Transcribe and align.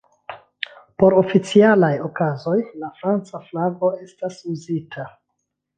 Por 1.03 1.15
oficialaj 1.23 1.91
okazoj, 2.07 2.57
la 2.85 2.91
franca 3.03 3.45
flago 3.51 3.95
estas 4.09 4.45
uzita. 4.55 5.11